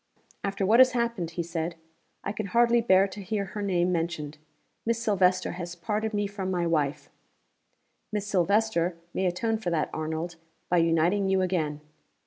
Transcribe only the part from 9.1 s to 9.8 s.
may atone for